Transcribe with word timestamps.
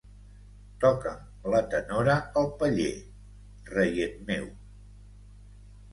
Toca'm 0.83 1.51
la 1.55 1.59
tenora 1.75 2.17
al 2.43 2.49
paller, 2.63 2.95
reiet 3.77 4.17
meu. 4.31 4.49